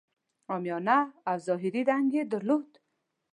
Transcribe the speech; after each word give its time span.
عامیانه 0.49 0.99
او 1.29 1.35
ظاهري 1.47 1.81
رنګ 1.89 2.07
یې 2.17 2.23
درلود. 2.31 2.69